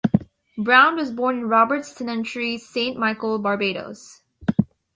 Browne 0.57 0.95
was 0.95 1.11
born 1.11 1.37
in 1.37 1.47
Robert's 1.47 1.93
Tenantry, 1.93 2.57
Saint 2.57 2.97
Michael, 2.97 3.37
Barbados. 3.37 4.23